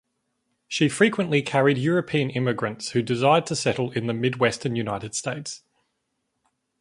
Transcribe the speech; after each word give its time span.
She 0.67 0.89
frequently 0.89 1.43
carried 1.43 1.77
European 1.77 2.31
immigrants 2.31 2.89
who 2.93 3.03
desired 3.03 3.45
to 3.45 3.55
settle 3.55 3.91
in 3.91 4.07
the 4.07 4.15
Midwestern 4.15 4.75
United 4.75 5.13
States. 5.13 5.61